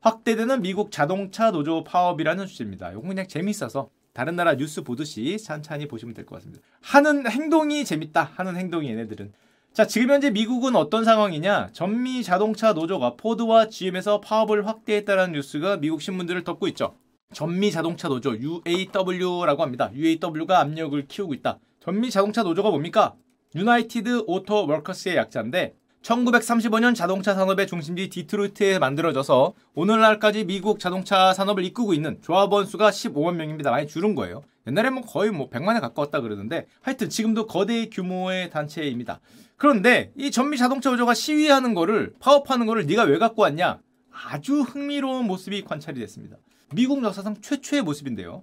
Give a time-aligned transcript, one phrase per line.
[0.00, 2.90] 확대되는 미국 자동차 노조 파업이라는 주제입니다.
[2.92, 6.62] 이건 그냥 재밌어서 다른 나라 뉴스 보듯이 찬찬히 보시면 될 것 같습니다.
[6.80, 8.32] 하는 행동이 재밌다.
[8.34, 9.32] 하는 행동이 얘네들은.
[9.72, 11.68] 자, 지금 현재 미국은 어떤 상황이냐?
[11.72, 16.96] 전미 자동차 노조가 포드와 GM에서 파업을 확대했다는 뉴스가 미국 신문들을 덮고 있죠.
[17.32, 19.90] 전미 자동차 노조 UAW라고 합니다.
[19.94, 21.60] UAW가 압력을 키우고 있다.
[21.78, 23.14] 전미 자동차 노조가 뭡니까?
[23.54, 31.92] United Auto Workers의 약자인데 1935년 자동차 산업의 중심지 디트로이트에 만들어져서 오늘날까지 미국 자동차 산업을 이끌고
[31.92, 33.70] 있는 조합원 수가 15만 명입니다.
[33.70, 34.42] 많이 줄은 거예요.
[34.66, 39.20] 옛날에 뭐 거의 뭐 100만에 가까웠다 그러는데 하여튼 지금도 거대 규모의 단체입니다.
[39.56, 43.80] 그런데 이 전미 자동차 노조가 시위하는 거를 파업하는 거를 네가 왜 갖고 왔냐?
[44.10, 46.36] 아주 흥미로운 모습이 관찰이 됐습니다.
[46.74, 48.42] 미국 역사상 최초의 모습인데요.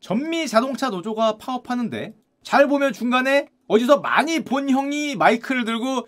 [0.00, 6.06] 전미 자동차 노조가 파업하는데 잘 보면 중간에 어디서 많이 본 형이 마이크를 들고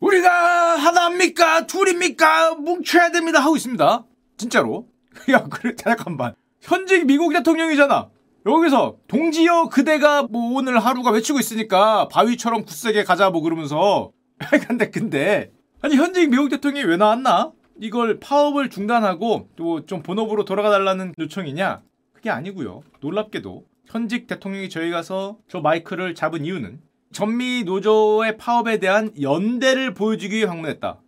[0.00, 4.04] 우리가 하나입니까 둘입니까 뭉쳐야 됩니다 하고 있습니다.
[4.36, 4.86] 진짜로.
[5.32, 6.34] 야 그래 잠깐만.
[6.60, 8.08] 현직 미국 대통령이잖아.
[8.44, 14.12] 여기서 동지여 그대가 뭐 오늘 하루가 외치고 있으니까 바위처럼 굳세게 가자 뭐 그러면서
[14.68, 17.52] 근데 근데 아니 현직 미국 대통령이 왜 나왔나?
[17.80, 21.82] 이걸 파업을 중단하고 또 좀 본업으로 돌아가 달라는 요청이냐?
[22.12, 22.82] 그게 아니고요.
[23.00, 26.80] 놀랍게도 현직 대통령이 저희 가서 저 마이크를 잡은 이유는
[27.16, 31.00] 전미 노조의 파업에 대한 연대를 보여주기 위해 방문했다.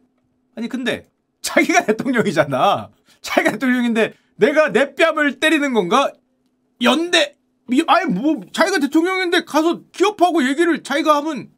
[0.54, 1.06] 아니 근데
[1.42, 2.90] 자기가 대통령이잖아.
[3.20, 6.10] 자기가 대통령인데 내가 내 뺨을 때리는 건가?
[6.80, 7.36] 연대
[7.88, 11.50] 아니 뭐 자기가 대통령인데 가서 기업하고 얘기를 자기가 하면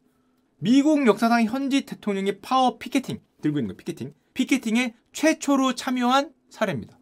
[0.57, 6.99] 미국 역사상 현지 대통령이 파업 피켓팅 들고 있는 거 피켓팅 피켓팅에 최초로 참여한 사례입니다.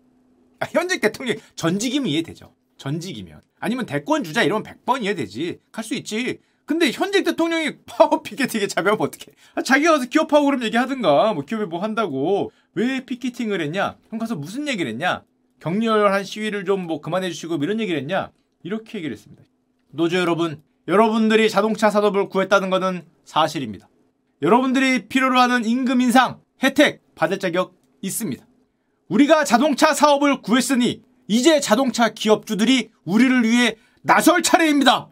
[0.60, 2.54] 아, 현직 대통령 전직이면 이해되죠.
[2.78, 5.62] 전직이면 아니면 대권 주자 이러면 100번 이해되지.
[5.72, 6.42] 갈 수 있지.
[6.70, 9.36] 근데 현직 대통령이 파업 피켓팅에 참여하면 어떡해.
[9.56, 11.34] 아, 자기가 가서 기업하고 그럼 얘기하든가.
[11.34, 12.52] 뭐 기업에 뭐 한다고.
[12.76, 13.98] 왜 피켓팅을 했냐?
[14.12, 15.24] 형 가서 무슨 얘기를 했냐?
[15.62, 18.30] 격렬한 시위를 좀 뭐 그만해 주시고 뭐 이런 얘기를 했냐?
[18.62, 19.42] 이렇게 얘기를 했습니다.
[19.90, 23.90] 노조 여러분, 여러분들이 자동차 산업을 구했다는 것은 사실입니다.
[24.44, 28.46] 여러분들이 필요로 하는 임금 인상, 혜택 받을 자격 있습니다.
[29.08, 35.10] 우리가 자동차 사업을 구했으니 이제 자동차 기업주들이 우리를 위해 나설 차례입니다.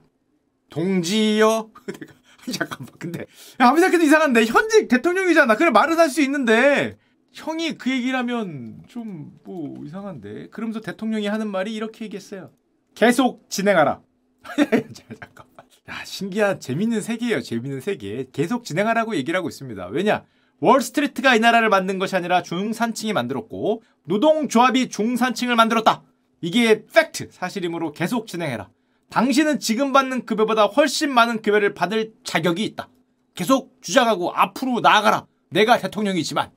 [0.70, 1.70] 동지여.
[2.54, 2.90] 잠깐만.
[3.00, 3.26] 근데
[3.58, 5.56] 아무리 생각해도 이상한데 현직 대통령이잖아.
[5.56, 6.98] 그래 말은 할 수 있는데
[7.34, 10.50] 형이 그 얘기를 하면 좀 뭐 이상한데.
[10.50, 12.52] 그러면서 대통령이 하는 말이 이렇게 얘기했어요.
[12.96, 14.02] 계속 진행하라.
[14.94, 15.66] 잠깐만.
[15.90, 17.42] 야, 신기한 재밌는 세계예요.
[17.42, 18.26] 재밌는 세계.
[18.34, 19.88] 계속 진행하라고 얘기를 하고 있습니다.
[19.88, 20.26] 왜냐?
[20.60, 26.04] 월스트리트가 이 나라를 만든 것이 아니라 중산층이 만들었고 노동조합이 중산층을 만들었다.
[26.42, 28.70] 이게 팩트, 사실이므로 계속 진행해라.
[29.10, 32.90] 당신은 지금 받는 급여보다 훨씬 많은 급여를 받을 자격이 있다.
[33.36, 35.26] 계속 주장하고 앞으로 나아가라.
[35.50, 36.52] 내가 대통령이지만.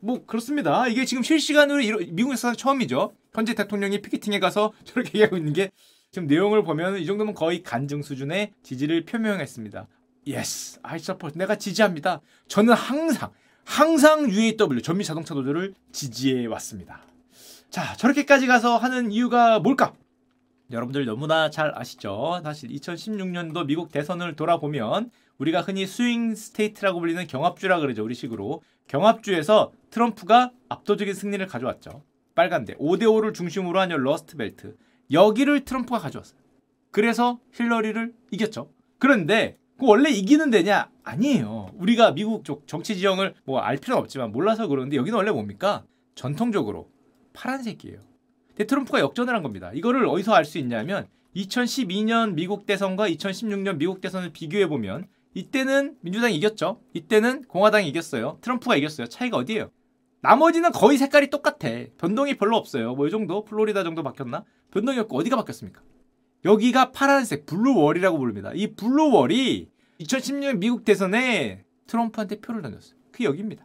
[0.00, 0.86] 뭐 그렇습니다.
[0.86, 3.12] 이게 지금 실시간으로 이러, 미국에서 처음이죠.
[3.32, 5.70] 현재 대통령이 피켓팅에 가서 저렇게 얘기하고 있는 게
[6.12, 9.86] 지금 내용을 보면 이 정도면 거의 간증 수준의 지지를 표명했습니다.
[10.28, 11.36] Yes, I support.
[11.38, 12.20] 내가 지지합니다.
[12.48, 13.30] 저는 항상
[13.64, 17.02] 항상 UAW 전미 자동차 노조를 지지해 왔습니다.
[17.70, 19.92] 자, 저렇게까지 가서 하는 이유가 뭘까?
[20.70, 22.40] 여러분들 너무나 잘 아시죠?
[22.42, 28.04] 사실 2016년도 미국 대선을 돌아보면 우리가 흔히 swing state라고 불리는 경합주라 그러죠.
[28.04, 28.62] 우리식으로.
[28.86, 32.02] 경합주에서 트럼프가 압도적인 승리를 가져왔죠.
[32.34, 34.76] 빨간데 오대호를 중심으로 한 러스트 벨트.
[35.10, 36.38] 여기를 트럼프가 가져왔어요.
[36.90, 38.70] 그래서 힐러리를 이겼죠.
[38.98, 40.90] 그런데 그 원래 이기는 데냐?
[41.04, 41.70] 아니에요.
[41.74, 45.84] 우리가 미국 쪽 정치 지형을 뭐 알 필요는 없지만 몰라서 그러는데 여기는 원래 뭡니까?
[46.14, 46.90] 전통적으로
[47.32, 48.07] 파란색이에요.
[48.58, 49.70] 근데 트럼프가 역전을 한 겁니다.
[49.72, 56.34] 이거를 어디서 알 수 있냐면 2012년 미국 대선과 2016년 미국 대선을 비교해 보면 이때는 민주당이
[56.34, 56.80] 이겼죠.
[56.92, 58.38] 이때는 공화당이 이겼어요.
[58.40, 59.06] 트럼프가 이겼어요.
[59.06, 59.70] 차이가 어디예요?
[60.22, 61.68] 나머지는 거의 색깔이 똑같아.
[61.98, 62.96] 변동이 별로 없어요.
[62.96, 63.44] 뭐 이 정도?
[63.44, 64.44] 플로리다 정도 바뀌었나?
[64.72, 65.80] 변동이 없고 어디가 바뀌었습니까?
[66.44, 68.50] 여기가 파란색 blue wall이라고 부릅니다.
[68.54, 69.68] 이 blue wall이
[70.00, 72.98] 2010년 미국 대선에 트럼프한테 표를 던졌어요.
[73.12, 73.64] 그 여기입니다.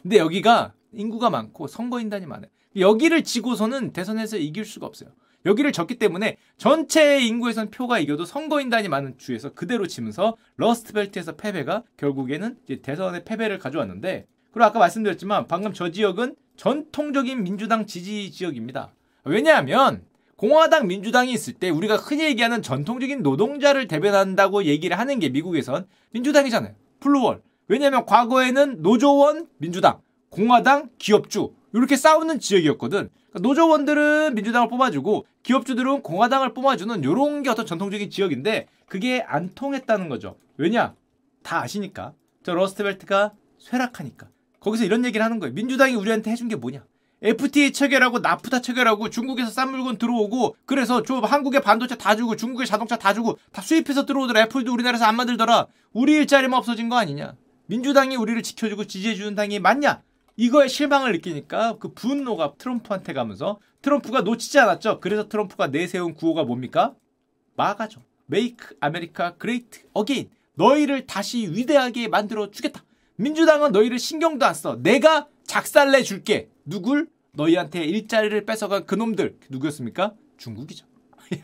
[0.00, 2.50] 근데 여기가 인구가 많고 선거인단이 많아요.
[2.76, 5.10] 여기를 지고서는 대선에서 이길 수가 없어요.
[5.46, 12.56] 여기를 졌기 때문에 전체 인구에선 표가 이겨도 선거인단이 많은 주에서 그대로 치면서 러스트벨트에서 패배가 결국에는
[12.82, 18.92] 대선의 패배를 가져왔는데 그리고 아까 말씀드렸지만 방금 저 지역은 전통적인 민주당 지지 지역입니다.
[19.24, 20.02] 왜냐하면
[20.36, 26.74] 공화당 민주당이 있을 때 우리가 흔히 얘기하는 전통적인 노동자를 대변한다고 얘기를 하는 게 미국에선 민주당이잖아요.
[27.00, 27.42] 플루월.
[27.68, 30.00] 왜냐하면 과거에는 노조원 민주당,
[30.30, 33.10] 공화당 기업주 이렇게 싸우는 지역이었거든.
[33.30, 40.08] 그러니까 노조원들은 민주당을 뽑아주고 기업주들은 공화당을 뽑아주는 이런 게 어떤 전통적인 지역인데 그게 안 통했다는
[40.08, 40.36] 거죠.
[40.56, 40.94] 왜냐?
[41.42, 42.14] 다 아시니까.
[42.42, 44.28] 저 러스트벨트가 쇠락하니까.
[44.60, 45.54] 거기서 이런 얘기를 하는 거예요.
[45.54, 46.84] 민주당이 우리한테 해준 게 뭐냐?
[47.22, 52.64] FTA 체결하고 나프타 체결하고 중국에서 싼 물건 들어오고 그래서 좀 한국에 반도체 다 주고 중국에
[52.64, 57.34] 자동차 다 주고 다 수입해서 들어오더라 애플도 우리나라에서 안 만들더라 우리 일자리만 없어진 거 아니냐
[57.66, 60.00] 민주당이 우리를 지켜주고 지지해주는 당이 맞냐
[60.36, 66.94] 이거에 실망을 느끼니까 그 분노가 트럼프한테 가면서 트럼프가 놓치지 않았죠 그래서 트럼프가 내세운 구호가 뭡니까
[67.56, 72.84] 마가죠 Make America Great Again 너희를 다시 위대하게 만들어 주겠다
[73.16, 74.76] 민주당은 너희를 신경도 안 써.
[74.82, 76.48] 내가 작살내 줄게.
[76.64, 77.06] 누굴?
[77.34, 79.36] 너희한테 일자리를 뺏어간 그놈들.
[79.50, 80.14] 누구였습니까?
[80.38, 80.86] 중국이죠.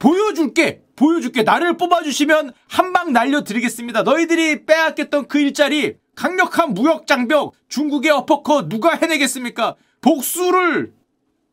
[0.00, 0.82] 보여줄게!
[0.96, 1.44] 보여줄게!
[1.44, 4.02] 나를 뽑아주시면 한 방 날려드리겠습니다.
[4.02, 9.76] 너희들이 빼앗겼던 그 일자리, 강력한 무역 장벽, 중국의 어퍼컷 누가 해내겠습니까?
[10.00, 10.92] 복수를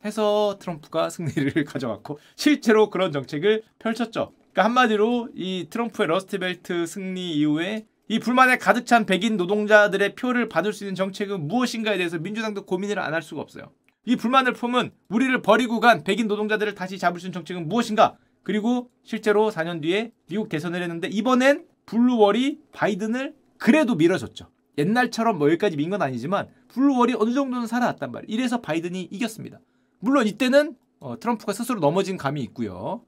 [0.05, 4.31] 해서 트럼프가 승리를 가져갔고 실제로 그런 정책을 펼쳤죠.
[4.51, 10.73] 그러니까 한마디로 이 트럼프의 러스트벨트 승리 이후에 이 불만에 가득 찬 백인 노동자들의 표를 받을
[10.73, 13.71] 수 있는 정책은 무엇인가에 대해서 민주당도 고민을 안 할 수가 없어요.
[14.05, 18.17] 이 불만을 품은 우리를 버리고 간 백인 노동자들을 다시 잡을 수 있는 정책은 무엇인가?
[18.43, 24.47] 그리고 실제로 4년 뒤에 미국 대선을 했는데 이번엔 blue wall이 바이든을 그래도 밀어줬죠.
[24.77, 28.27] 옛날처럼 뭐 여기까지 민 건 아니지만 blue wall이 어느 정도는 살아났단 말이에요.
[28.33, 29.59] 이래서 바이든이 이겼습니다.
[29.99, 33.01] 물론 이때는 어, 트럼프가 스스로 넘어진 감이 있고요.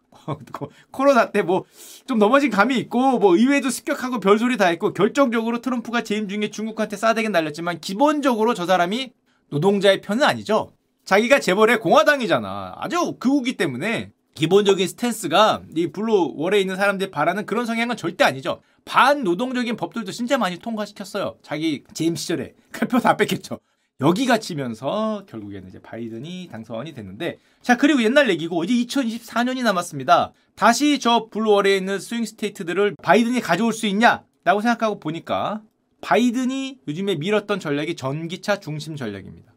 [0.92, 1.64] 코로나 때 뭐
[2.06, 6.98] 좀 넘어진 감이 있고 뭐 의회도 습격하고 별소리 다 했고 결정적으로 트럼프가 재임 중에 중국한테
[6.98, 9.12] 싸대기 날렸지만 기본적으로 저 사람이
[9.50, 10.72] 노동자의 편은 아니죠.
[11.06, 12.76] 자기가 재벌의 공화당이잖아.
[12.78, 18.62] 아주 극우기 때문에 기본적인 스탠스가 이 blue wall에 있는 사람들이 바라는 그런 성향은 절대 아니죠.
[18.86, 21.38] 반노동적인 법들도 진짜 많이 통과시켰어요.
[21.42, 22.54] 자기 재임 시절에.
[22.72, 23.60] 그 표 다 뺏겼죠.
[24.00, 30.34] 여기가 치면서 결국에는 이제 바이든이 당선이 됐는데 자 그리고 옛날 얘기고 이제 2024년이 남았습니다.
[30.56, 35.62] 다시 저 블루월에 있는 스윙 스테이트들을 바이든이 가져올 수 있냐 라고 생각하고 보니까
[36.02, 39.51] 바이든이 요즘에 밀었던 전략이 전기차 중심 전략입니다.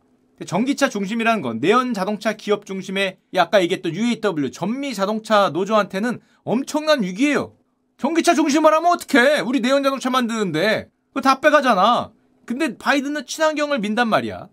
[0.46, 7.54] 전기차 중심이라는 건 내연 자동차 기업 중심의 아까 얘기했던 UAW 전미 자동차 노조한테는 엄청난 위기예요.
[7.98, 9.40] 전기차 중심을 하면 어떡해?
[9.40, 12.10] 우리 내연 자동차 만드는데 그거 다 빼가잖아.
[12.44, 14.48] 근데 바이든은 친환경을 민단 말이야.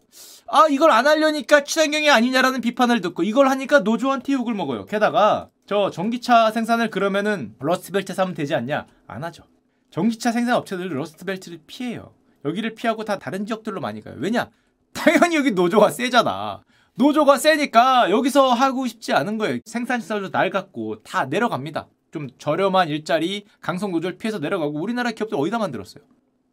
[0.47, 4.85] 아, 이걸 안 하려니까 친환경이 아니냐라는 비판을 듣고 이걸 하니까 노조한테 욕을 먹어요.
[4.85, 8.85] 게다가 저 전기차 생산을 그러면은 러스트벨트 사면 되지 않냐?
[9.07, 9.43] 안 하죠.
[9.89, 12.13] 전기차 생산 업체들 러스트벨트를 피해요.
[12.45, 14.15] 여기를 피하고 다 다른 지역들로 많이 가요.
[14.17, 14.49] 왜냐?
[14.93, 16.63] 당연히 여기 노조가 세잖아.
[16.95, 19.59] 노조가 세니까 여기서 하고 싶지 않은 거예요.
[19.65, 21.87] 생산 시설도 낡았고 다 내려갑니다.
[22.11, 26.03] 좀 저렴한 일자리, 강성 노조를 피해서 내려가고 우리나라 기업들 어디다 만들었어요?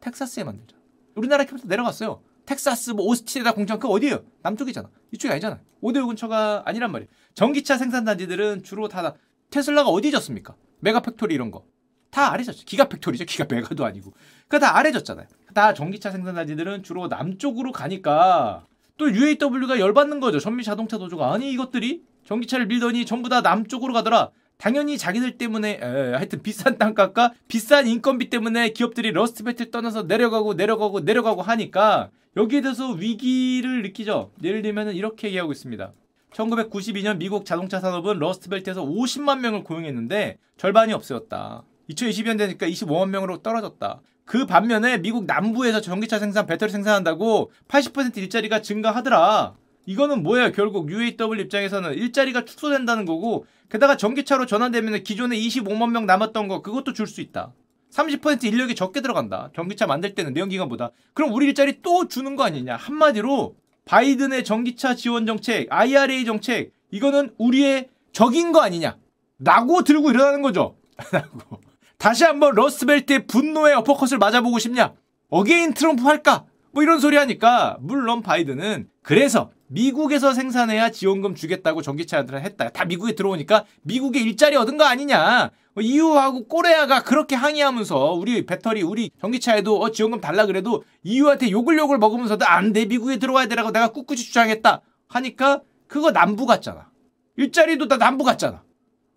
[0.00, 0.76] 텍사스에 만들죠.
[1.16, 2.22] 우리나라 캡부터 내려갔어요.
[2.46, 4.22] 텍사스, 뭐 오스틴에다 공장 그 어디예요?
[4.42, 4.88] 남쪽이잖아.
[5.12, 5.60] 이쪽이 아니잖아.
[5.80, 7.10] 오대호 근처가 아니란 말이에요.
[7.34, 9.14] 전기차 생산단지들은 주로 다
[9.50, 10.54] 테슬라가 어디 졌습니까?
[10.80, 11.64] mega factory 이런 거.
[12.10, 12.64] 다 아래졌죠.
[12.64, 13.24] giga factory죠.
[13.26, 14.14] giga mega도 아니고.
[14.46, 15.26] 그다 아래졌잖아요.
[15.58, 18.64] 다 전기차 생산단지들은 주로 남쪽으로 가니까
[18.96, 20.38] 또 UAW가 열받는 거죠.
[20.38, 24.30] 전미 자동차 노조가 아니 이것들이 전기차를 밀더니 전부 다 남쪽으로 가더라.
[24.56, 31.00] 당연히 자기들 때문에 에, 하여튼 비싼 땅값과 비싼 인건비 때문에 기업들이 러스트벨트를 떠나서 내려가고 내려가고
[31.00, 34.30] 내려가고 하니까 여기에 대해서 위기를 느끼죠.
[34.44, 35.92] 예를 들면 이렇게 얘기하고 있습니다.
[36.34, 41.64] 1992년 미국 자동차 산업은 러스트벨트에서 50만 명을 고용했는데 절반이 없어졌다.
[41.90, 44.00] 2020년 되니까 25만 명으로 떨어졌다.
[44.28, 49.54] 그 반면에 미국 남부에서 전기차 생산, 배터리 생산한다고 80% 일자리가 증가하더라.
[49.86, 50.52] 이거는 뭐예요?
[50.52, 56.92] 결국 UAW 입장에서는 일자리가 축소된다는 거고 게다가 전기차로 전환되면 기존에 25만 명 남았던 거 그것도
[56.92, 57.54] 줄 수 있다.
[57.90, 59.50] 30% 인력이 적게 들어간다.
[59.56, 60.90] 전기차 만들 때는 내연기관보다.
[61.14, 62.76] 그럼 우리 일자리 또 주는 거 아니냐.
[62.76, 63.56] 한마디로
[63.86, 68.98] 바이든의 전기차 지원 정책, IRA 정책 이거는 우리의 적인 거 아니냐.
[69.38, 70.76] 라고 들고 일어나는 거죠.
[71.12, 71.67] 라고.
[71.98, 74.94] 다시 한번 러스트벨트의 분노의 어퍼컷을 맞아보고 싶냐?
[75.30, 76.44] again 트럼프 할까?
[76.72, 82.70] 뭐 이런 소리 하니까 물론 바이든은 그래서 미국에서 생산해야 지원금 주겠다고 전기차한테 했다.
[82.70, 85.50] 다 미국에 들어오니까 미국에 일자리 얻은 거 아니냐.
[85.80, 91.98] EU하고 꼬레아가 그렇게 항의하면서 우리 배터리 우리 전기차에도 어, 지원금 달라 그래도 EU한테 욕을 욕을
[91.98, 96.90] 먹으면서도 안 돼 미국에 들어와야 되라고 내가 꿋꿋이 주장했다 하니까 그거 남부 갔잖아.
[97.36, 98.62] 일자리도 다 남부 갔잖아.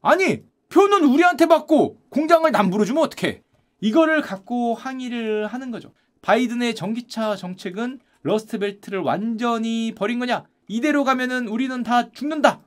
[0.01, 3.41] 아니 표는 우리한테 받고 공장을 남부로 주면 어떡해.
[3.81, 5.93] 이거를 갖고 항의를 하는 거죠.
[6.21, 10.45] 바이든의 전기차 정책은 러스트벨트를 완전히 버린 거냐?
[10.67, 12.61] 이대로 가면은 우리는 다 죽는다.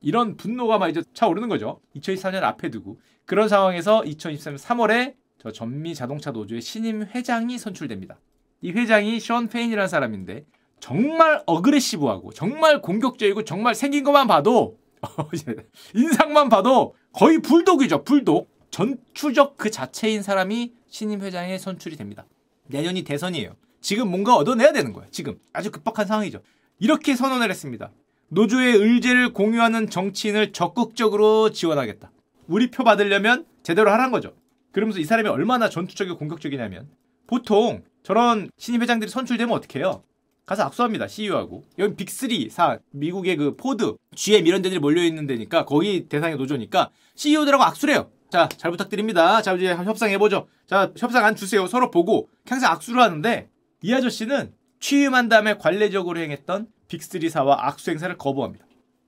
[0.00, 1.80] 이런 분노가 막 이제 차오르는 거죠.
[1.96, 8.18] 2024년 앞에 두고 그런 상황에서 2023년 3월에 저 전미 자동차 노조의 신임 회장이 선출됩니다.
[8.62, 10.46] 이 회장이 션 페인이라는 사람인데
[10.78, 14.78] 정말 aggressive하고 정말 공격적이고 정말 생긴 것만 봐도
[15.94, 18.04] 인상만 봐도 거의 불독이죠.
[18.04, 18.48] 불독.
[18.70, 22.24] 전투적 그 자체인 사람이 신임 회장에 선출이 됩니다.
[22.68, 23.56] 내년이 대선이에요.
[23.80, 25.06] 지금 뭔가 얻어내야 되는 거야.
[25.10, 26.40] 지금 아주 급박한 상황이죠.
[26.78, 27.90] 이렇게 선언을 했습니다.
[28.28, 32.12] 노조의 의제를 공유하는 정치인을 적극적으로 지원하겠다.
[32.46, 34.34] 우리 표 받으려면 제대로 하란 거죠.
[34.70, 36.88] 그러면서 이 사람이 얼마나 전투적이고 공격적이냐면
[37.26, 40.04] 보통 저런 신입 회장들이 선출되면 어떻게 해요?
[40.46, 41.08] 가서 악수합니다.
[41.08, 41.64] CEO하고.
[41.78, 46.90] 여기 빅3 사 미국의 그 포드, GM 이런 데들이 몰려 있는 데니까 거기 대상의 노조니까
[47.14, 48.10] CEO들하고 악수를 해요.
[48.30, 49.42] 자, 잘 부탁드립니다.
[49.42, 50.46] 자, 이제 협상해 보죠.
[50.66, 51.66] 자, 협상안 주세요.
[51.66, 53.48] 서로 보고 항상 악수를 하는데
[53.82, 58.64] 이 아저씨는 취임한 다음에 관례적으로 행했던 빅3사와 악수 행사를 거부합니다.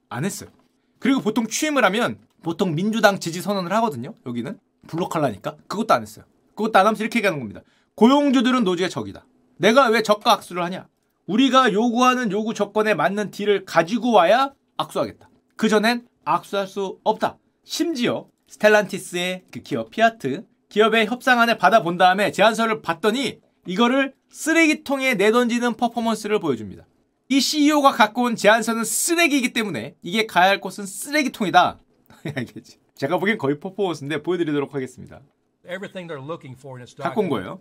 [0.09, 0.51] 안 했어요.
[0.99, 4.15] 그리고 보통 취임을 하면 보통 민주당 지지 선언을 하거든요.
[4.27, 4.59] 여기는
[4.89, 6.25] 블록할라니까 그것도 안 했어요.
[6.55, 7.63] 그것도 안 하면서 이렇게 얘기하는 겁니다.
[7.95, 9.25] 고용주들은 노조의 적이다.
[9.57, 10.89] 내가 왜 적과 악수를 하냐?
[11.27, 15.29] 우리가 요구하는 요구 조건에 맞는 딜을 가지고 와야 악수하겠다.
[15.57, 17.39] 그전엔 악수할 수 없다.
[17.65, 26.41] 심지어 스텔란티스의 그 기업 피아트 기업의 협상안을 받아본 다음에 제안서를 봤더니 이거를 쓰레기통에 내던지는 퍼포먼스를
[26.41, 26.87] 보여줍니다.
[27.29, 31.79] 이 CEO가 갖고 온 제안서는 쓰레기이기 때문에 이게 가야 할 곳은 쓰레기통이다.
[32.37, 32.79] 알겠지?
[32.95, 35.21] 제가 보기엔 거의 퍼포먼스인데 보여드리도록 하겠습니다.
[35.65, 37.61] Everything they're looking for in its 갖고 온 거예요.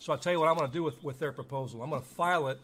[0.00, 1.82] So I'll tell you what I'm going to do with, with their proposal.
[1.82, 2.58] I'm going to file it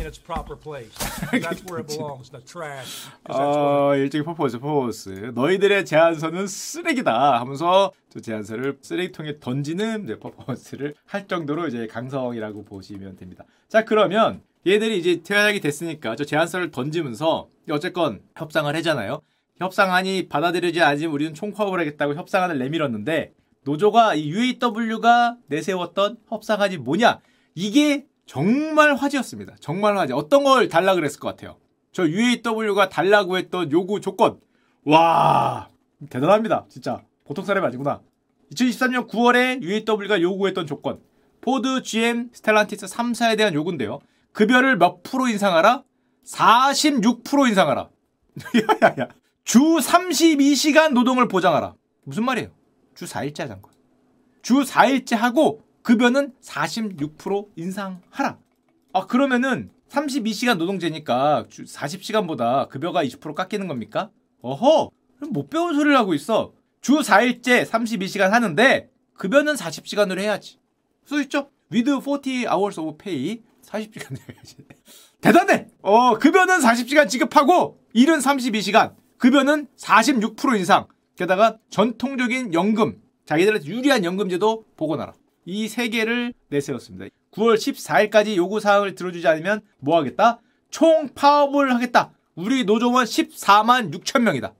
[0.00, 0.90] in its proper place.
[1.30, 3.10] That's where it belongs, the trash.
[3.28, 5.32] 어, 일종의 퍼포먼스, 퍼포먼스.
[5.34, 13.16] 너희들의 제안서는 쓰레기다 하면서 저 제안서를 쓰레기통에 던지는 네, 퍼포먼스를 할 정도로 이제 강성이라고 보시면
[13.16, 13.44] 됩니다.
[13.68, 19.20] 자, 그러면 얘들이 이제 퇴학이 됐으니까 저 제안서를 던지면서 어쨌건 협상을 하잖아요.
[19.58, 23.34] 협상안이 받아들여지지 않으면 우리는 총파업을 하겠다고 협상안을 내밀었는데
[23.68, 27.20] 노조가 이 UAW가 내세웠던 협상안이 뭐냐?
[27.54, 29.56] 이게 정말 화제였습니다.
[29.60, 30.14] 정말 화제.
[30.14, 31.58] 어떤 걸 달라 그랬을 것 같아요.
[31.92, 34.40] 저 UAW가 달라고 했던 요구 조건.
[34.84, 35.68] 와,
[36.08, 36.64] 대단합니다.
[36.70, 37.02] 진짜.
[37.26, 38.00] 보통 사람이 아니구나.
[38.54, 41.00] 2023년 9월에 UAW가 요구했던 조건.
[41.42, 43.98] 포드, GM, 스텔란티스 3사에 대한 요구인데요.
[44.32, 45.82] 급여를 몇 프로 인상하라?
[46.24, 47.90] 46% 인상하라.
[48.82, 49.08] 야야야.
[49.44, 51.74] 주 32시간 노동을 보장하라.
[52.04, 52.57] 무슨 말이에요?
[52.98, 53.72] 주 4일제 하자는 거야.
[54.42, 58.38] 주 4일제 하고 급여는 46% 인상하라.
[58.92, 64.10] 아, 그러면은 32시간 노동제니까 주 40시간보다 급여가 20% 깎이는 겁니까?
[64.42, 64.90] 어허!
[65.30, 66.52] 못 배운 소리를 하고 있어.
[66.80, 70.58] 주 4일째 32시간 하는데 급여는 40시간으로 해야지.
[71.04, 71.50] 써 있죠?
[71.70, 74.56] with 40 hours of pay 40시간 해야지.
[75.20, 75.68] 대단해!
[75.82, 78.96] 어, 급여는 40시간 지급하고 일은 32시간.
[79.18, 80.88] 급여는 46% 인상.
[81.18, 85.12] 게다가 전통적인 연금, 자기들한테 유리한 연금제도 복원하라.
[85.44, 87.06] 이 세 개를 내세웠습니다.
[87.32, 90.40] 9월 14일까지 요구 사항을 들어주지 않으면 뭐 하겠다?
[90.70, 92.12] 총 파업을 하겠다.
[92.36, 94.54] 우리 노조원 14만 6천 명이다.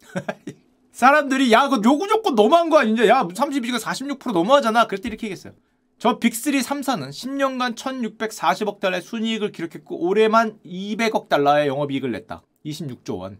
[0.92, 3.06] 사람들이 야, 그 요구 조건 너무한 거 아니냐?
[3.06, 4.86] 야, 32시간 46% 너무하잖아.
[4.88, 5.52] 때 이렇게 얘기했어요.
[5.98, 12.42] 저 빅3 3사는 10년간 1640억 달러의 순이익을 기록했고 올해만 200억 달러의 영업이익을 냈다.
[12.64, 13.38] 26조 원.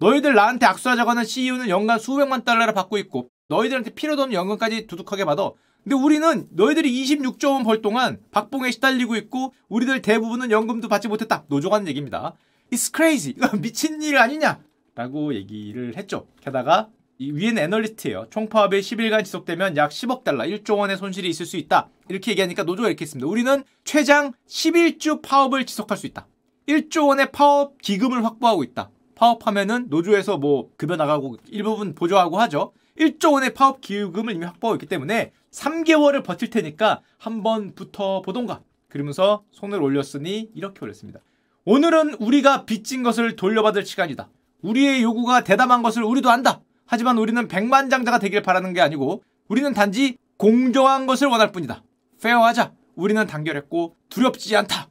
[0.00, 5.24] 너희들 나한테 악수하자고 하는 CEO는 연간 수백만 달러를 받고 있고 너희들한테 필요도 없는 연금까지 두둑하게
[5.24, 5.50] 받아.
[5.82, 11.44] 근데 우리는 너희들이 26조 원 벌 동안 박봉에 시달리고 있고 우리들 대부분은 연금도 받지 못했다.
[11.48, 12.34] 노조가 하는 얘기입니다.
[12.70, 13.34] It's crazy.
[13.36, 14.60] 이거 미친 일 아니냐?
[14.94, 16.26] 라고 얘기를 했죠.
[16.42, 16.88] 게다가
[17.18, 18.26] 이 위엔 애널리스트예요.
[18.30, 21.88] 총파업이 10일간 지속되면 약 10억 달러, 1조 원의 손실이 있을 수 있다.
[22.08, 23.26] 이렇게 얘기하니까 노조가 이렇게 했습니다.
[23.26, 26.26] 우리는 최장 11주 파업을 지속할 수 있다.
[26.68, 28.90] 1조 원의 파업 기금을 확보하고 있다.
[29.18, 32.72] 파업하면은 노조에서 뭐 급여 나가고 일부분 보조하고 하죠.
[32.98, 38.60] 1조 원의 파업 기금을 이미 확보하고 있기 때문에 3개월을 버틸 테니까 한번 붙어 보던가.
[38.88, 41.20] 그러면서 손을 올렸으니 이렇게 올렸습니다.
[41.64, 44.28] 오늘은 우리가 빚진 것을 돌려받을 시간이다.
[44.62, 46.60] 우리의 요구가 대담한 것을 우리도 안다.
[46.86, 51.82] 하지만 우리는 백만장자가 되길 바라는 게 아니고 우리는 단지 공정한 것을 원할 뿐이다.
[52.22, 52.72] 페어하자.
[52.94, 54.88] 우리는 단결했고 두렵지 않다.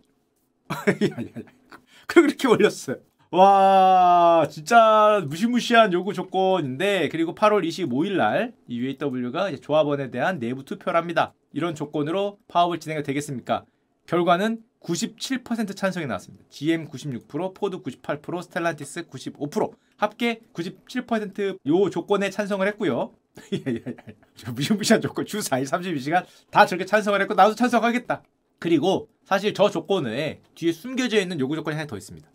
[2.07, 2.97] 그렇게 올렸어요.
[3.29, 11.33] 와 진짜 무시무시한 요구 조건인데 그리고 8월 25일 날 UAW가 조합원에 대한 내부 투표를 합니다.
[11.51, 13.65] 이런 조건으로 파업을 진행이 되겠습니까?
[14.05, 16.45] 결과는 97% 찬성이 나왔습니다.
[16.49, 23.11] GM 96%, 포드 98%, 스텔란티스 95%, 합계 97%요 조건에 찬성을 했고요.
[24.55, 28.23] 무시무시한 조건, 주 4일 32시간 다 저렇게 찬성을 했고 나도 찬성하겠다.
[28.59, 32.29] 그리고 사실 저 조건에 뒤에 숨겨져 있는 요구 조건이 하나 더 있습니다.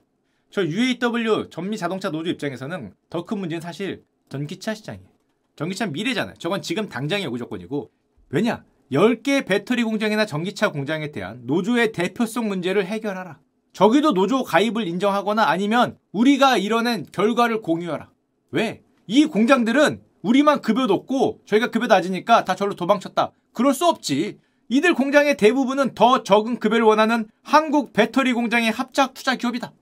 [0.53, 5.09] 저 UAW 전미 자동차 노조 입장에서는 더 큰 문제는 사실 전기차 시장이에요.
[5.57, 6.35] 전기차 미래잖아요.
[6.39, 7.91] 저건 지금 당장의 요구 조건이고
[8.29, 8.63] 왜냐?
[8.93, 13.39] 10개 배터리 공장이나 전기차 공장에 대한 노조의 대표성 문제를 해결하라.
[13.73, 18.11] 저기도 노조 가입을 인정하거나 아니면 우리가 이뤄낸 결과를 공유하라.
[18.51, 18.83] 왜?
[19.07, 23.33] 이 공장들은 우리만 급여 높고 저희가 급여 낮으니까 다 절로 도망쳤다.
[23.55, 24.39] 그럴 수 없지.
[24.69, 29.73] 이들 공장의 대부분은 더 적은 급여를 원하는 한국 배터리 공장의 합작 투자 기업이다.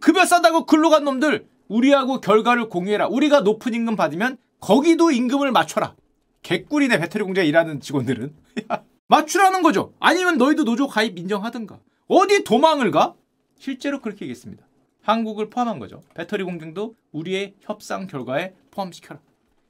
[0.00, 3.08] 급여 싸다고 근로 간 놈들 우리하고 결과를 공유해라.
[3.08, 5.94] 우리가 높은 임금 받으면 거기도 임금을 맞춰라.
[6.42, 8.34] 개꿀이네 배터리 공장에 일하는 직원들은.
[9.08, 9.92] 맞추라는 거죠.
[10.00, 11.78] 아니면 너희도 노조 가입 인정하든가.
[12.08, 13.14] 어디 도망을 가?
[13.58, 14.64] 실제로 그렇게 얘기했습니다.
[15.02, 16.02] 한국을 포함한 거죠.
[16.14, 19.20] 배터리 공장도 우리의 협상 결과에 포함시켜라.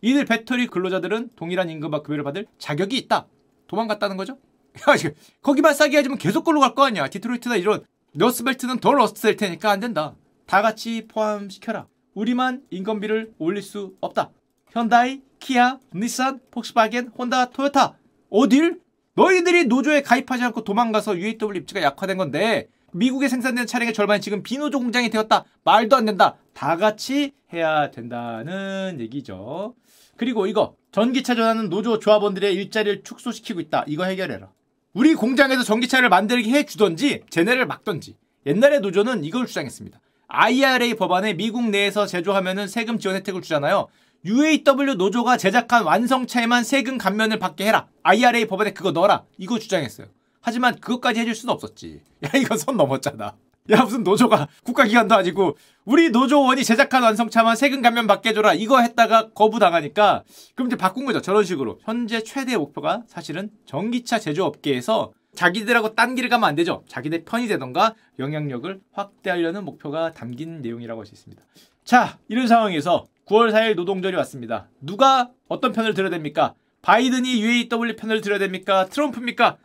[0.03, 3.27] 이들 배터리 근로자들은 동일한 임금과 급여를 받을 자격이 있다.
[3.67, 4.39] 도망갔다는 거죠?
[5.43, 7.09] 거기만 싸게 하지면 계속 글로 갈 거 아니야.
[7.09, 7.85] 디트로이트나 이런
[8.19, 10.17] 러스벨트는 더 rust 될 테니까 안 된다.
[10.45, 11.87] 다 같이 포함시켜라.
[12.15, 14.31] 우리만 인건비를 올릴 수 없다.
[14.73, 17.97] 현다이, 키아, 닛산, 폭스바겐, 혼다, 토요타.
[18.29, 18.81] 어딜?
[19.15, 24.81] 너희들이 노조에 가입하지 않고 도망가서 UAW 입지가 약화된 건데 미국에 생산된 차량의 절반이 지금 비노조
[24.81, 25.45] 공장이 되었다.
[25.63, 26.37] 말도 안 된다.
[26.55, 29.77] 다 같이 해야 된다는 얘기죠.
[30.17, 33.85] 그리고 이거 전기차 전하는 노조 조합원들의 일자리를 축소시키고 있다.
[33.87, 34.51] 이거 해결해라.
[34.95, 38.17] 우리 공장에서 전기차를 만들게 해주던지 쟤네를 막던지
[38.47, 40.01] 옛날의 노조는 이걸 주장했습니다.
[40.29, 43.89] IRA 법안에 미국 내에서 제조하면 세금 지원 혜택을 주잖아요.
[44.25, 47.89] UAW 노조가 제작한 완성차에만 세금 감면을 받게 해라.
[48.03, 49.25] IRA 법안에 그거 넣어라.
[49.39, 50.09] 이거 주장했어요.
[50.41, 52.01] 하지만 그것까지 해줄 수는 없었지.
[52.25, 53.35] 야 이거 선 넘었잖아.
[53.71, 58.55] 야 무슨 노조가 국가기관도 아니고 우리 노조원이 제작한 완성차만 세금 감면 받게 해줘라.
[58.55, 61.21] 이거 했다가 거부당하니까 그럼 이제 바꾼 거죠.
[61.21, 61.79] 저런 식으로.
[61.83, 66.83] 현재 최대 목표가 사실은 전기차 제조업계에서 자기들하고 딴 길을 가면 안 되죠.
[66.89, 71.43] 자기들 편이 되던가 영향력을 확대하려는 목표가 담긴 내용이라고 할 수 있습니다.
[71.85, 74.69] 자 이런 상황에서 9월 4일 노동절이 왔습니다.
[74.81, 76.55] 누가 어떤 편을 들어야 됩니까?
[76.83, 78.87] 바이든이 UAW 편을 들어야 됩니까?
[78.87, 79.57] 트럼프입니까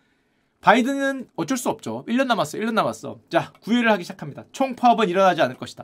[0.63, 2.05] 바이든은 어쩔 수 없죠.
[2.07, 2.57] 1년 남았어.
[2.57, 3.19] 1년 남았어.
[3.29, 4.45] 자, 구애를 하기 시작합니다.
[4.53, 5.83] 총파업은 일어나지 않을 것이다.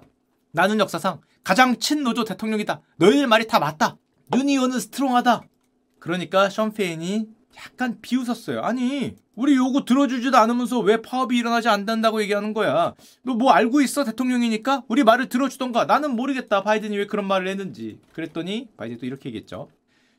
[0.53, 2.81] 나는 역사상 가장 친노조 대통령이다.
[2.95, 3.97] 너희들 말이 다 맞다.
[4.33, 5.41] union은 strong하다.
[5.99, 8.61] 그러니까 션 페인이 약간 비웃었어요.
[8.61, 12.93] 아니, 우리 요구 들어주지도 않으면서 왜 파업이 일어나지 않는다고 얘기하는 거야.
[13.23, 14.05] 너 뭐 알고 있어?
[14.05, 14.83] 대통령이니까?
[14.87, 15.85] 우리 말을 들어주던가.
[15.85, 16.63] 나는 모르겠다.
[16.63, 17.99] 바이든이 왜 그런 말을 했는지.
[18.13, 19.69] 그랬더니 바이든이 또 이렇게 얘기했죠.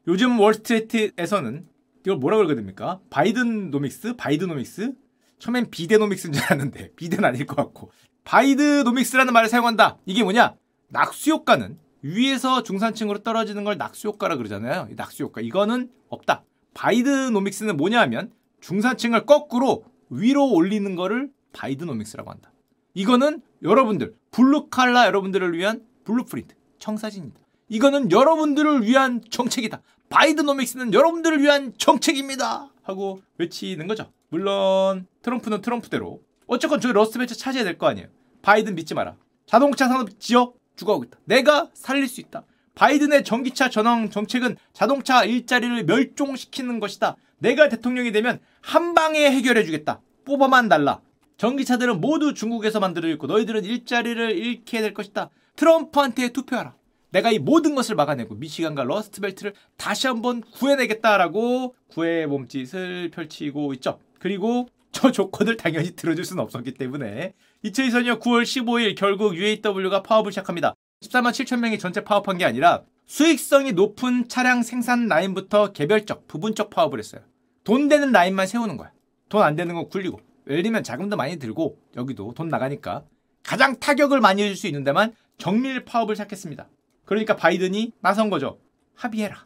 [0.07, 1.67] 요즘 월스트리트에서는
[2.05, 3.01] 이걸 뭐라 그러거든요?
[3.11, 4.17] 바이든 노믹스?
[4.17, 4.95] 바이드 노믹스?
[5.39, 7.91] 처음엔 비데노믹스인 줄 알았는데 비데는 아닐 것 같고
[8.25, 9.99] 바이드 노믹스라는 말을 사용한다.
[10.07, 10.55] 이게 뭐냐?
[10.89, 14.89] 낙수 효과는 위에서 중산층으로 떨어지는 걸 낙수 효과라 그러잖아요.
[14.97, 16.45] 낙수 효과 이거는 없다.
[16.75, 22.53] 바이드 노믹스는 뭐냐 하면 중산층을 거꾸로 위로 올리는 거를 바이드 노믹스라고 한다.
[22.95, 27.41] 이거는 여러분들 블루 칼라 여러분들을 위한 blueprint 청사진입니다.
[27.71, 29.81] 이거는 여러분들을 위한 정책이다.
[30.11, 32.69] 바이든노믹스는 여러분들을 위한 정책입니다.
[32.83, 34.11] 하고 외치는 거죠.
[34.29, 38.09] 물론 트럼프는 트럼프대로 어쨌건 저희 러스트벨트 차지해야 될 거 아니에요.
[38.43, 39.15] 바이든 믿지 마라.
[39.47, 41.19] 자동차 산업 지역 죽어가고 있다.
[41.25, 42.45] 내가 살릴 수 있다.
[42.75, 47.17] 바이든의 전기차 전환 정책은 자동차 일자리를 멸종시키는 것이다.
[47.39, 50.01] 내가 대통령이 되면 한 방에 해결해 주겠다.
[50.25, 51.01] 뽑아만 달라.
[51.37, 55.31] 전기차들은 모두 중국에서 만들고 있고 너희들은 일자리를 잃게 될 것이다.
[55.57, 56.75] 트럼프한테 투표하라.
[57.11, 63.99] 내가 이 모든 것을 막아내고 미시간과 러스트벨트를 다시 한번 구해내겠다라고 구애 몸짓을 펼치고 있죠.
[64.19, 70.75] 그리고 저 조건을 당연히 들어줄 수는 없었기 때문에 2024년 9월 15일 결국 UAW가 파업을 시작합니다.
[71.03, 76.99] 14만 7천 명이 전체 파업한 게 아니라 수익성이 높은 차량 생산 라인부터 개별적, 부분적 파업을
[76.99, 77.23] 했어요.
[77.65, 78.93] 돈 되는 라인만 세우는 거야.
[79.29, 80.21] 돈 안 되는 거 굴리고.
[80.49, 83.05] 예를 들면 자금도 많이 들고 여기도 돈 나가니까
[83.45, 86.69] 가장 타격을 많이 줄 수 있는 데만 정밀 파업을 시작했습니다.
[87.11, 88.61] 그러니까 바이든이 나선 거죠.
[88.95, 89.45] 합의해라.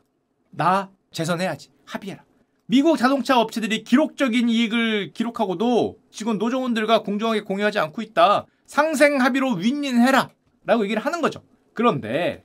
[0.51, 1.71] 나 재선해야지.
[1.87, 2.23] 합의해라.
[2.67, 8.45] 미국 자동차 업체들이 기록적인 이익을 기록하고도 지금 노조원들과 공정하게 공유하지 않고 있다.
[8.67, 10.29] 상생 합의로 윈윈해라.
[10.67, 11.43] 라고 얘기를 하는 거죠.
[11.73, 12.45] 그런데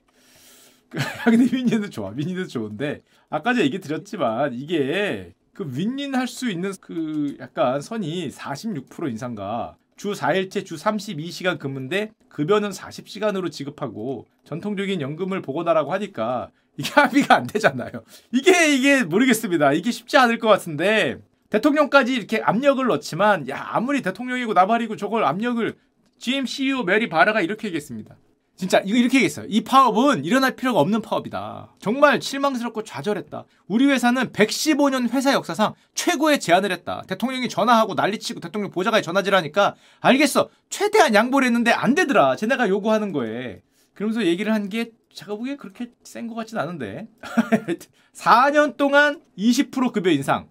[1.25, 2.11] 근데 윈윈은 좋아.
[2.15, 8.29] 윈윈은 좋은데 아까 전에 얘기 드렸지만 이게 그 윈윈 할 수 있는 그 약간 선이
[8.29, 16.89] 46% 인상과 주 4일째 주 32시간 근무인데 급여는 40시간으로 지급하고 전통적인 연금을 보고나라고 하니까 이게
[16.95, 17.91] 합의가 안 되잖아요.
[18.31, 19.73] 이게 이게 모르겠습니다.
[19.73, 21.17] 이게 쉽지 않을 것 같은데
[21.49, 25.75] 대통령까지 이렇게 압력을 넣지만 야 아무리 대통령이고 나발이고 저걸 압력을
[26.17, 28.15] GM CEO 메리 바라가 이렇게 얘기했습니다.
[28.59, 29.45] 진짜 이거 이렇게 얘기했어요.
[29.47, 31.75] 이 파업은 일어날 필요가 없는 파업이다.
[31.79, 33.45] 정말 실망스럽고 좌절했다.
[33.69, 37.01] 우리 회사는 115년 회사 역사상 최고의 제안을 했다.
[37.07, 40.49] 대통령이 전화하고 난리치고 대통령 보좌관이 전화질하니까 알겠어.
[40.69, 42.35] 최대한 양보를 했는데 안 되더라.
[42.35, 43.61] 쟤네가 요구하는 거에.
[43.93, 47.07] 그러면서 얘기를 한 게 제가 보기에 그렇게 센 것 같진 않은데
[48.13, 50.49] 4년 동안 20% 급여 인상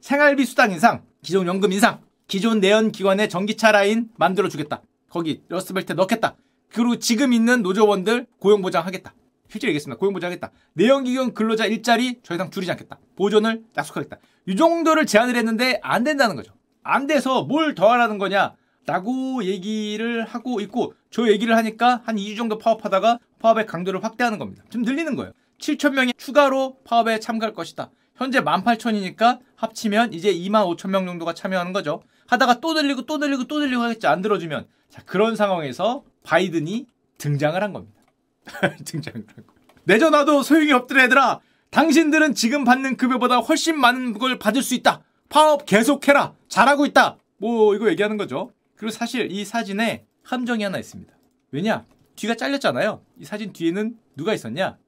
[0.00, 5.94] 생활비 수당 인상 기존 연금 인상 기존 내연 기관의 전기차 라인 만들어 주겠다 거기 러스벨트
[5.94, 6.36] 넣겠다
[6.74, 9.14] 그리고 지금 있는 노조원들 고용 보장하겠다.
[9.48, 9.98] 실제로 얘기했습니다.
[9.98, 10.50] 고용 보장하겠다.
[10.72, 12.98] 내연기관 근로자 일자리 더 이상 줄이지 않겠다.
[13.14, 14.16] 보존을 약속하겠다.
[14.46, 16.52] 이 정도를 제안을 했는데 안 된다는 거죠.
[16.82, 18.54] 안 돼서 뭘 더 하라는 거냐?
[18.86, 24.64] 라고 얘기를 하고 있고 저 얘기를 하니까 한 2주 정도 파업하다가 파업의 강도를 확대하는 겁니다.
[24.68, 25.32] 좀 늘리는 거예요.
[25.60, 27.90] 7천 명이 추가로 파업에 참가할 것이다.
[28.16, 32.02] 현재 18,000이니까 합치면 이제 2만 5천 명 정도가 참여하는 거죠.
[32.26, 36.86] 하다가 또 늘리고 또 늘리고 또 늘리고 하겠지 안 들어주면 자 그런 상황에서 바이든이
[37.18, 38.00] 등장을 한 겁니다.
[38.84, 39.54] 등장을 한 거.
[39.84, 41.40] 내전화도 소용이 없더라 얘들아.
[41.70, 45.02] 당신들은 지금 받는 급여보다 훨씬 많은 걸 받을 수 있다.
[45.28, 46.34] 파업 계속해라.
[46.48, 47.18] 잘하고 있다.
[47.38, 48.52] 뭐 이거 얘기하는 거죠.
[48.76, 51.12] 그리고 사실 이 사진에 함정이 하나 있습니다.
[51.52, 51.84] 왜냐?
[52.16, 53.02] 뒤가 잘렸잖아요.
[53.20, 54.78] 이 사진 뒤에는 누가 있었냐?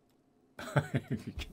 [1.10, 1.48] 이렇게,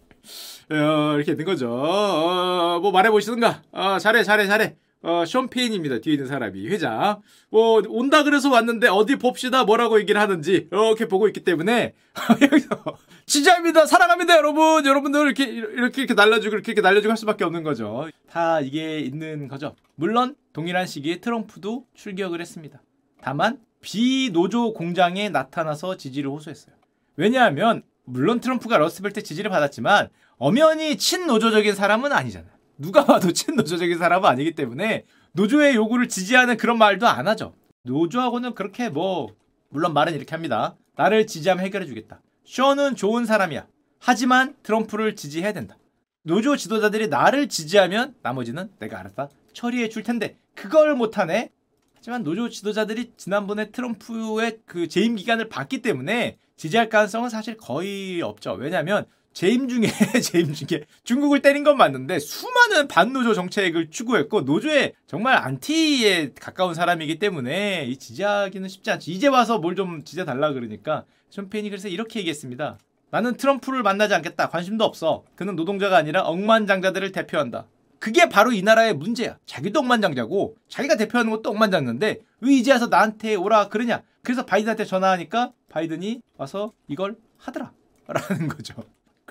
[0.75, 1.71] 어, 이렇게 된 거죠.
[1.73, 3.63] 어, 뭐 말해보시든가.
[3.71, 4.75] 어, 잘해, 잘해, 잘해.
[5.03, 5.99] 어, 션페인입니다.
[5.99, 6.65] 뒤에 있는 사람이.
[6.69, 7.21] 회장.
[7.49, 9.65] 뭐, 온다 그래서 왔는데 어디 봅시다.
[9.65, 10.69] 뭐라고 얘기를 하는지.
[10.71, 11.93] 이렇게 보고 있기 때문에.
[13.25, 13.85] 지지합니다.
[13.85, 14.85] 사랑합니다, 여러분.
[14.85, 18.09] 여러분들 이렇게, 이렇게, 이렇게 날려주고, 이렇게, 이렇게 날려주고 할 수밖에 없는 거죠.
[18.29, 19.75] 다 이게 있는 거죠.
[19.95, 22.81] 물론, 동일한 시기에 트럼프도 출격을 했습니다.
[23.21, 26.75] 다만, 비노조 공장에 나타나서 지지를 호소했어요.
[27.17, 32.51] 왜냐하면, 물론 트럼프가 러스벨트 지지를 받았지만, 엄연히 친노조적인 사람은 아니잖아요.
[32.83, 37.55] 누가 봐도 친노조적인 사람은 아니기 때문에 노조의 요구를 지지하는 그런 말도 안 하죠.
[37.83, 39.33] 노조하고는 그렇게 뭐
[39.69, 40.75] 물론 말은 이렇게 합니다.
[40.95, 42.21] 나를 지지하면 해결해 주겠다.
[42.43, 43.65] 션은 좋은 사람이야.
[43.99, 45.77] 하지만 트럼프를 지지해야 된다.
[46.23, 51.51] 노조 지도자들이 나를 지지하면 나머지는 내가 알았다 처리해 줄 텐데 그걸 못하네.
[51.95, 58.53] 하지만 노조 지도자들이 지난번에 트럼프의 그 재임 기간을 봤기 때문에 지지할 가능성은 사실 거의 없죠.
[58.53, 59.87] 왜냐하면 재임 중에
[60.21, 67.19] 재임 중에 중국을 때린 건 맞는데 수많은 반노조 정책을 추구했고 노조에 정말 안티에 가까운 사람이기
[67.19, 69.11] 때문에 이 지지하기는 쉽지 않죠.
[69.11, 72.77] 이제 와서 뭘 좀 지지해 달라 그러니까 션페인이 그래서 이렇게 얘기했습니다.
[73.09, 74.49] 나는 트럼프를 만나지 않겠다.
[74.49, 75.23] 관심도 없어.
[75.35, 77.67] 그는 노동자가 아니라 억만장자들을 대표한다.
[77.99, 79.37] 그게 바로 이 나라의 문제야.
[79.45, 84.03] 자기도 억만장자고 자기가 대표하는 것도 억만장자인데 왜 이제 와서 나한테 오라 그러냐.
[84.21, 87.71] 그래서 바이든한테 전화하니까 바이든이 와서 이걸 하더라.
[88.07, 88.75] 라는 거죠.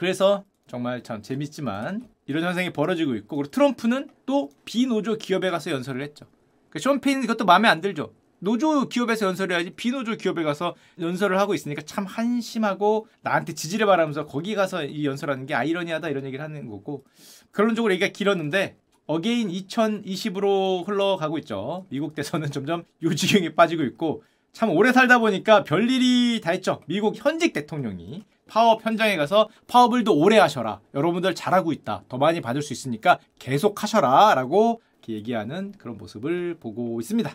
[0.03, 6.03] 그래서 정말 참 재밌지만 이런 현상이 벌어지고 있고 그리고 트럼프는 또 비노조 기업에 가서 연설을
[6.03, 6.27] 했죠.
[6.71, 8.12] 그러니까 션페인은 이것도 마음에 안 들죠.
[8.41, 14.27] 노조 기업에서 연설을 해야지 비노조 기업에 가서 연설을 하고 있으니까 참 한심하고 나한테 지지를 바라면서
[14.27, 17.05] 거기 가서 이 연설하는 게 아이러니하다 이런 얘기를 하는 거고
[17.55, 21.87] 결론적으로 얘기가 길었는데 again 2020으로 흘러가고 있죠.
[21.91, 26.81] 미국 대선은 점점 요지경에 빠지고 있고 참 오래 살다 보니까 별일이 다 있죠.
[26.88, 30.81] 미국 현직 대통령이 파업 현장에 가서 파업을 더 오래 하셔라.
[30.94, 32.05] 여러분들 잘하고 있다.
[32.09, 34.35] 더 많이 받을 수 있으니까 계속 하셔라.
[34.35, 37.31] 라고 얘기하는 그런 모습을 보고 있습니다.